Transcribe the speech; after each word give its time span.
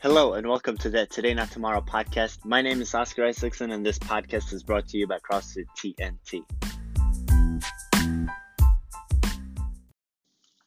Hello 0.00 0.34
and 0.34 0.46
welcome 0.46 0.78
to 0.78 0.90
the 0.90 1.06
Today 1.06 1.34
Not 1.34 1.50
Tomorrow 1.50 1.80
podcast. 1.80 2.44
My 2.44 2.62
name 2.62 2.80
is 2.80 2.94
Oscar 2.94 3.24
Isaacson 3.24 3.72
and 3.72 3.84
this 3.84 3.98
podcast 3.98 4.52
is 4.52 4.62
brought 4.62 4.86
to 4.90 4.96
you 4.96 5.08
by 5.08 5.18
CrossFit 5.18 5.64
TNT. 5.76 6.44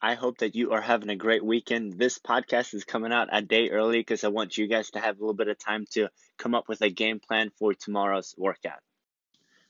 I 0.01 0.15
hope 0.15 0.39
that 0.39 0.53
you 0.57 0.71
are 0.71 0.81
having 0.81 1.07
a 1.07 1.15
great 1.15 1.45
weekend. 1.45 1.93
This 1.93 2.19
podcast 2.19 2.73
is 2.73 2.83
coming 2.83 3.13
out 3.13 3.29
a 3.31 3.41
day 3.41 3.69
early 3.69 3.99
because 3.99 4.25
I 4.25 4.27
want 4.27 4.57
you 4.57 4.67
guys 4.67 4.91
to 4.91 4.99
have 4.99 5.15
a 5.15 5.21
little 5.21 5.33
bit 5.33 5.47
of 5.47 5.57
time 5.57 5.85
to 5.91 6.09
come 6.37 6.53
up 6.53 6.67
with 6.67 6.81
a 6.81 6.89
game 6.89 7.21
plan 7.21 7.51
for 7.57 7.73
tomorrow's 7.73 8.35
workout. 8.37 8.81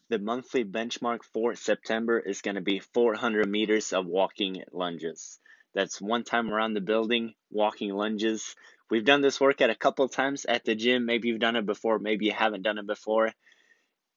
The 0.10 0.18
monthly 0.18 0.66
benchmark 0.66 1.20
for 1.34 1.54
September 1.54 2.18
is 2.18 2.42
going 2.42 2.56
to 2.56 2.62
be 2.62 2.80
400 2.80 3.48
meters 3.48 3.94
of 3.94 4.08
walking 4.08 4.64
lunges. 4.72 5.40
That's 5.74 6.02
one 6.02 6.24
time 6.24 6.52
around 6.52 6.74
the 6.74 6.82
building, 6.82 7.34
walking 7.50 7.92
lunges. 7.92 8.56
We've 8.90 9.06
done 9.06 9.22
this 9.22 9.40
workout 9.40 9.70
a 9.70 9.76
couple 9.76 10.08
times 10.10 10.46
at 10.46 10.66
the 10.66 10.76
gym. 10.76 11.06
Maybe 11.06 11.30
you've 11.30 11.40
done 11.40 11.56
it 11.56 11.66
before, 11.66 12.00
maybe 12.00 12.26
you 12.26 12.34
haven't 12.34 12.64
done 12.64 12.78
it 12.78 12.88
before. 12.88 13.32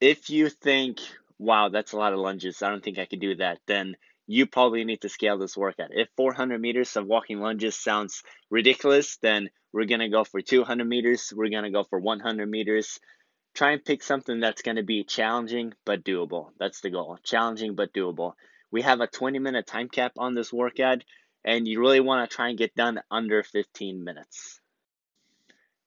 If 0.01 0.30
you 0.30 0.49
think, 0.49 0.99
wow, 1.39 1.69
that's 1.69 1.93
a 1.93 1.97
lot 1.97 2.13
of 2.13 2.19
lunges, 2.19 2.63
I 2.63 2.71
don't 2.71 2.83
think 2.83 2.99
I 2.99 3.07
could 3.07 3.21
do 3.21 3.37
that, 3.37 3.61
then 3.67 3.97
you 4.27 4.47
probably 4.47 4.85
need 4.85 5.03
to 5.03 5.09
scale 5.09 5.39
this 5.39 5.57
workout. 5.57 5.91
If 5.93 6.09
400 6.17 6.61
meters 6.61 6.97
of 6.97 7.07
walking 7.07 7.41
lunges 7.41 7.77
sounds 7.77 8.23
ridiculous, 8.51 9.16
then 9.19 9.51
we're 9.73 9.87
going 9.87 10.01
to 10.01 10.09
go 10.09 10.25
for 10.25 10.41
200 10.41 10.85
meters. 10.85 11.33
We're 11.35 11.51
going 11.51 11.65
to 11.65 11.71
go 11.71 11.85
for 11.85 11.99
100 11.99 12.49
meters. 12.49 13.01
Try 13.55 13.73
and 13.73 13.85
pick 13.85 14.02
something 14.02 14.41
that's 14.41 14.63
going 14.63 14.77
to 14.77 14.83
be 14.83 15.05
challenging 15.05 15.75
but 15.85 16.05
doable. 16.05 16.51
That's 16.59 16.80
the 16.80 16.91
goal. 16.91 17.19
Challenging 17.23 17.75
but 17.75 17.93
doable. 17.93 18.35
We 18.71 18.83
have 18.83 19.01
a 19.01 19.07
20 19.07 19.39
minute 19.39 19.66
time 19.66 19.89
cap 19.89 20.13
on 20.16 20.35
this 20.35 20.52
workout, 20.52 21.05
and 21.45 21.69
you 21.69 21.80
really 21.80 22.01
want 22.01 22.29
to 22.29 22.35
try 22.35 22.49
and 22.49 22.59
get 22.59 22.74
done 22.74 23.01
under 23.10 23.43
15 23.43 24.02
minutes. 24.02 24.60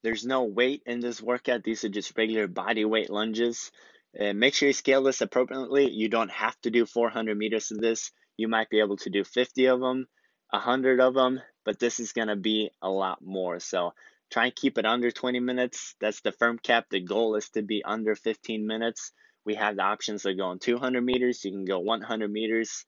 There's 0.02 0.24
no 0.24 0.44
weight 0.44 0.82
in 0.86 1.00
this 1.00 1.20
workout. 1.20 1.64
These 1.64 1.84
are 1.84 1.88
just 1.88 2.16
regular 2.16 2.46
body 2.46 2.84
weight 2.84 3.10
lunges. 3.10 3.72
And 4.18 4.38
make 4.38 4.54
sure 4.54 4.68
you 4.68 4.72
scale 4.72 5.02
this 5.02 5.20
appropriately. 5.20 5.90
You 5.90 6.08
don't 6.08 6.30
have 6.30 6.58
to 6.62 6.70
do 6.70 6.86
400 6.86 7.36
meters 7.36 7.70
of 7.70 7.80
this. 7.80 8.12
You 8.36 8.48
might 8.48 8.70
be 8.70 8.78
able 8.78 8.96
to 8.98 9.10
do 9.10 9.24
50 9.24 9.66
of 9.66 9.80
them, 9.80 10.06
100 10.50 11.00
of 11.00 11.14
them, 11.14 11.40
but 11.64 11.80
this 11.80 11.98
is 11.98 12.12
going 12.12 12.28
to 12.28 12.36
be 12.36 12.70
a 12.80 12.88
lot 12.88 13.20
more. 13.20 13.58
So 13.58 13.92
try 14.30 14.46
and 14.46 14.54
keep 14.54 14.78
it 14.78 14.86
under 14.86 15.10
20 15.10 15.40
minutes. 15.40 15.96
That's 16.00 16.20
the 16.20 16.32
firm 16.32 16.58
cap. 16.58 16.86
The 16.90 17.00
goal 17.00 17.34
is 17.34 17.48
to 17.50 17.62
be 17.62 17.82
under 17.84 18.14
15 18.14 18.66
minutes. 18.66 19.12
We 19.44 19.56
have 19.56 19.76
the 19.76 19.82
options 19.82 20.24
of 20.24 20.36
going 20.36 20.60
200 20.60 21.00
meters. 21.00 21.44
You 21.44 21.50
can 21.50 21.64
go 21.64 21.80
100 21.80 22.30
meters. 22.30 22.84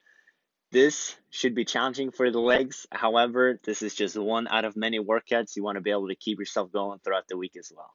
This 0.72 1.16
should 1.30 1.56
be 1.56 1.64
challenging 1.64 2.12
for 2.12 2.30
the 2.30 2.38
legs. 2.38 2.86
However, 2.92 3.58
this 3.64 3.82
is 3.82 3.94
just 3.94 4.16
one 4.16 4.46
out 4.46 4.64
of 4.64 4.76
many 4.76 5.00
workouts. 5.00 5.56
You 5.56 5.64
want 5.64 5.76
to 5.76 5.82
be 5.82 5.90
able 5.90 6.08
to 6.08 6.14
keep 6.14 6.38
yourself 6.38 6.70
going 6.70 7.00
throughout 7.00 7.26
the 7.26 7.36
week 7.36 7.56
as 7.56 7.72
well. 7.74 7.92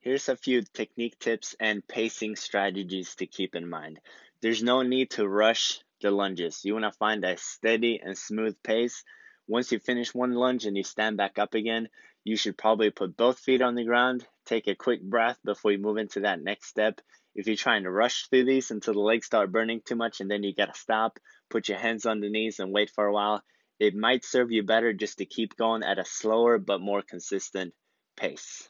Here's 0.00 0.28
a 0.28 0.36
few 0.36 0.60
technique 0.60 1.18
tips 1.18 1.56
and 1.58 1.86
pacing 1.88 2.36
strategies 2.36 3.14
to 3.14 3.26
keep 3.26 3.54
in 3.54 3.66
mind. 3.66 4.00
There's 4.42 4.62
no 4.62 4.82
need 4.82 5.12
to 5.12 5.26
rush 5.26 5.80
the 6.02 6.10
lunges. 6.10 6.62
You 6.66 6.74
want 6.74 6.84
to 6.84 6.92
find 6.92 7.24
a 7.24 7.38
steady 7.38 7.98
and 8.04 8.18
smooth 8.18 8.56
pace. 8.62 9.02
Once 9.48 9.72
you 9.72 9.78
finish 9.78 10.14
one 10.14 10.34
lunge 10.34 10.66
and 10.66 10.76
you 10.76 10.82
stand 10.82 11.16
back 11.16 11.38
up 11.38 11.54
again, 11.54 11.88
you 12.24 12.36
should 12.36 12.58
probably 12.58 12.90
put 12.90 13.16
both 13.16 13.38
feet 13.38 13.62
on 13.62 13.74
the 13.74 13.84
ground, 13.84 14.26
take 14.44 14.66
a 14.66 14.74
quick 14.74 15.00
breath 15.02 15.38
before 15.42 15.72
you 15.72 15.78
move 15.78 15.96
into 15.96 16.20
that 16.20 16.42
next 16.42 16.66
step. 16.66 17.00
If 17.34 17.46
you're 17.46 17.56
trying 17.56 17.82
to 17.82 17.90
rush 17.90 18.28
through 18.28 18.44
these 18.44 18.70
until 18.70 18.94
the 18.94 19.00
legs 19.00 19.26
start 19.26 19.52
burning 19.52 19.80
too 19.84 19.96
much 19.96 20.20
and 20.20 20.30
then 20.30 20.42
you 20.42 20.54
got 20.54 20.72
to 20.72 20.80
stop, 20.80 21.18
put 21.50 21.68
your 21.68 21.78
hands 21.78 22.06
on 22.06 22.20
the 22.20 22.30
knees 22.30 22.60
and 22.60 22.72
wait 22.72 22.90
for 22.94 23.06
a 23.06 23.12
while, 23.12 23.42
it 23.80 23.94
might 23.94 24.24
serve 24.24 24.52
you 24.52 24.62
better 24.62 24.92
just 24.92 25.18
to 25.18 25.26
keep 25.26 25.56
going 25.56 25.82
at 25.82 25.98
a 25.98 26.04
slower 26.04 26.58
but 26.58 26.80
more 26.80 27.02
consistent 27.02 27.74
pace. 28.16 28.68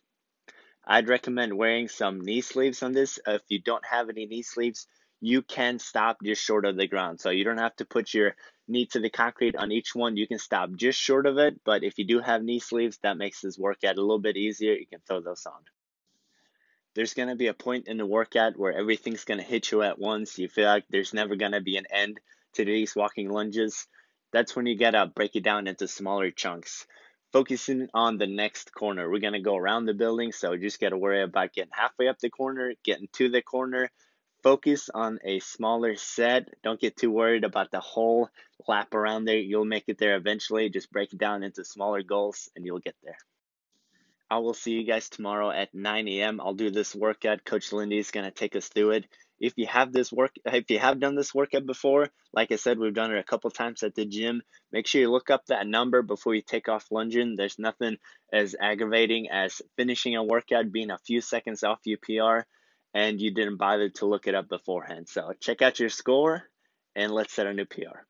I'd 0.86 1.08
recommend 1.08 1.56
wearing 1.56 1.88
some 1.88 2.20
knee 2.20 2.40
sleeves 2.40 2.82
on 2.82 2.92
this. 2.92 3.18
If 3.26 3.42
you 3.48 3.60
don't 3.60 3.84
have 3.86 4.08
any 4.08 4.26
knee 4.26 4.42
sleeves, 4.42 4.86
you 5.20 5.42
can 5.42 5.78
stop 5.78 6.18
just 6.22 6.42
short 6.42 6.66
of 6.66 6.76
the 6.76 6.86
ground. 6.86 7.20
So 7.20 7.30
you 7.30 7.44
don't 7.44 7.58
have 7.58 7.76
to 7.76 7.86
put 7.86 8.12
your 8.12 8.34
knee 8.68 8.86
to 8.92 9.00
the 9.00 9.10
concrete 9.10 9.56
on 9.56 9.72
each 9.72 9.94
one. 9.94 10.16
You 10.16 10.26
can 10.26 10.38
stop 10.38 10.70
just 10.76 10.98
short 10.98 11.26
of 11.26 11.38
it. 11.38 11.60
But 11.64 11.84
if 11.84 11.98
you 11.98 12.06
do 12.06 12.20
have 12.20 12.42
knee 12.42 12.60
sleeves, 12.60 12.98
that 13.02 13.16
makes 13.16 13.40
this 13.40 13.58
workout 13.58 13.96
a 13.96 14.02
little 14.02 14.18
bit 14.18 14.36
easier. 14.36 14.74
You 14.74 14.86
can 14.86 15.00
throw 15.06 15.20
those 15.20 15.46
on. 15.46 15.62
There's 16.94 17.14
going 17.14 17.28
to 17.28 17.34
be 17.34 17.48
a 17.48 17.54
point 17.54 17.88
in 17.88 17.96
the 17.98 18.06
workout 18.06 18.56
where 18.56 18.72
everything's 18.72 19.24
going 19.24 19.38
to 19.38 19.44
hit 19.44 19.70
you 19.70 19.82
at 19.82 19.98
once. 19.98 20.38
You 20.38 20.48
feel 20.48 20.66
like 20.66 20.84
there's 20.88 21.14
never 21.14 21.36
going 21.36 21.52
to 21.52 21.60
be 21.60 21.76
an 21.76 21.86
end 21.90 22.20
to 22.54 22.64
these 22.64 22.94
walking 22.94 23.30
lunges. 23.30 23.86
That's 24.32 24.54
when 24.54 24.66
you 24.66 24.78
got 24.78 24.92
to 24.92 25.06
break 25.06 25.36
it 25.36 25.44
down 25.44 25.66
into 25.66 25.88
smaller 25.88 26.30
chunks. 26.30 26.86
Focusing 27.32 27.88
on 27.94 28.16
the 28.16 28.28
next 28.28 28.72
corner. 28.72 29.10
We're 29.10 29.18
going 29.18 29.32
to 29.32 29.40
go 29.40 29.56
around 29.56 29.86
the 29.86 29.94
building, 29.94 30.32
so 30.32 30.56
just 30.56 30.80
got 30.80 30.90
to 30.90 30.96
worry 30.96 31.22
about 31.22 31.52
getting 31.52 31.72
halfway 31.72 32.08
up 32.08 32.18
the 32.20 32.30
corner, 32.30 32.74
getting 32.84 33.08
to 33.14 33.28
the 33.28 33.42
corner, 33.42 33.90
Focus 34.44 34.90
on 34.92 35.20
a 35.24 35.40
smaller 35.40 35.96
set. 35.96 36.50
Don't 36.62 36.78
get 36.78 36.98
too 36.98 37.10
worried 37.10 37.44
about 37.44 37.70
the 37.70 37.80
whole 37.80 38.28
lap 38.68 38.92
around 38.92 39.24
there. 39.24 39.38
You'll 39.38 39.64
make 39.64 39.84
it 39.86 39.96
there 39.96 40.16
eventually. 40.16 40.68
Just 40.68 40.92
break 40.92 41.14
it 41.14 41.18
down 41.18 41.42
into 41.42 41.64
smaller 41.64 42.02
goals 42.02 42.50
and 42.54 42.66
you'll 42.66 42.78
get 42.78 42.94
there. 43.02 43.16
I 44.30 44.38
will 44.38 44.54
see 44.54 44.72
you 44.72 44.84
guys 44.84 45.08
tomorrow 45.08 45.50
at 45.50 45.74
9 45.74 46.08
a.m. 46.08 46.40
I'll 46.40 46.54
do 46.54 46.70
this 46.70 46.94
workout. 46.94 47.44
Coach 47.44 47.72
Lindy 47.72 47.98
is 47.98 48.10
going 48.10 48.24
to 48.24 48.30
take 48.30 48.56
us 48.56 48.68
through 48.68 48.92
it. 48.92 49.04
If 49.38 49.54
you 49.56 49.66
have 49.66 49.92
this 49.92 50.12
work, 50.12 50.32
if 50.46 50.70
you 50.70 50.78
have 50.78 51.00
done 51.00 51.14
this 51.14 51.34
workout 51.34 51.66
before, 51.66 52.08
like 52.32 52.50
I 52.50 52.56
said, 52.56 52.78
we've 52.78 52.94
done 52.94 53.12
it 53.12 53.18
a 53.18 53.24
couple 53.24 53.50
times 53.50 53.82
at 53.82 53.94
the 53.94 54.06
gym. 54.06 54.42
Make 54.72 54.86
sure 54.86 55.00
you 55.00 55.10
look 55.10 55.30
up 55.30 55.44
that 55.46 55.66
number 55.66 56.02
before 56.02 56.34
you 56.34 56.42
take 56.42 56.68
off 56.68 56.90
lunging. 56.90 57.34
There's 57.36 57.58
nothing 57.58 57.98
as 58.32 58.56
aggravating 58.58 59.28
as 59.30 59.60
finishing 59.76 60.16
a 60.16 60.24
workout 60.24 60.72
being 60.72 60.90
a 60.90 60.98
few 60.98 61.20
seconds 61.20 61.62
off 61.62 61.80
your 61.84 61.98
PR 61.98 62.46
and 62.94 63.20
you 63.20 63.32
didn't 63.32 63.56
bother 63.56 63.90
to 63.90 64.06
look 64.06 64.26
it 64.26 64.34
up 64.34 64.48
beforehand. 64.48 65.08
So 65.08 65.32
check 65.40 65.62
out 65.62 65.80
your 65.80 65.90
score 65.90 66.44
and 66.94 67.12
let's 67.12 67.34
set 67.34 67.46
a 67.46 67.52
new 67.52 67.66
PR. 67.66 68.06